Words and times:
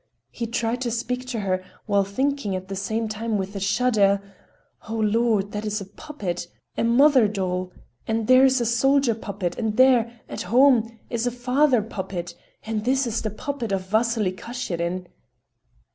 He 0.31 0.47
tried 0.47 0.81
to 0.81 0.89
speak 0.89 1.27
to 1.27 1.41
her, 1.41 1.63
while 1.85 2.03
thinking 2.03 2.55
at 2.55 2.69
the 2.69 2.75
same 2.75 3.07
time 3.07 3.37
with 3.37 3.55
a 3.55 3.59
shudder: 3.59 4.19
"O 4.89 4.95
Lord! 4.95 5.51
That 5.51 5.63
is 5.63 5.79
a 5.79 5.85
puppet. 5.85 6.47
A 6.75 6.83
mother 6.83 7.27
doll. 7.27 7.71
And 8.07 8.25
there 8.25 8.43
is 8.43 8.59
a 8.59 8.65
soldier 8.65 9.13
puppet, 9.13 9.59
and 9.59 9.77
there, 9.77 10.21
at 10.27 10.41
home, 10.41 10.89
is 11.11 11.27
a 11.27 11.29
father 11.31 11.83
puppet, 11.83 12.33
and 12.63 12.83
this 12.83 13.05
is 13.05 13.21
the 13.21 13.29
puppet 13.29 13.71
of 13.71 13.89
Vasily 13.89 14.31
Kashirin." 14.31 15.05